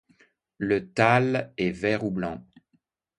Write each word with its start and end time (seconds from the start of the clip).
Le 0.57 0.91
thalle 0.91 1.53
est 1.57 1.69
vert 1.69 2.03
ou 2.03 2.09
blanc. 2.09 2.43